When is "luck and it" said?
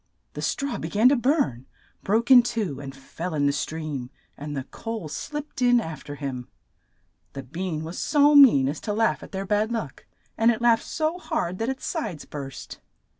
9.71-10.59